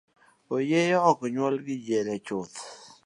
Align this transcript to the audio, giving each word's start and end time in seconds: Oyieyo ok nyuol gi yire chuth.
Oyieyo 0.55 0.99
ok 1.09 1.19
nyuol 1.33 1.55
gi 1.65 1.75
yire 1.85 2.15
chuth. 2.25 2.57